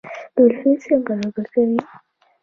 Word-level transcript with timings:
ډولفین 0.35 0.73
څنګه 0.83 1.13
لوبه 1.19 1.43
کوي؟ 1.51 1.77